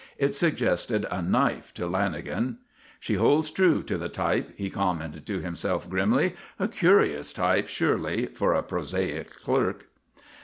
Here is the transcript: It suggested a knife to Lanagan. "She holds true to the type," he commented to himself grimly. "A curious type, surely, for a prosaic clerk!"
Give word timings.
It 0.17 0.33
suggested 0.33 1.05
a 1.11 1.21
knife 1.21 1.75
to 1.75 1.83
Lanagan. 1.83 2.55
"She 2.99 3.13
holds 3.13 3.51
true 3.51 3.83
to 3.83 3.99
the 3.99 4.09
type," 4.09 4.49
he 4.55 4.71
commented 4.71 5.27
to 5.27 5.41
himself 5.41 5.87
grimly. 5.87 6.33
"A 6.57 6.67
curious 6.67 7.33
type, 7.33 7.67
surely, 7.67 8.25
for 8.25 8.55
a 8.55 8.63
prosaic 8.63 9.29
clerk!" 9.43 9.85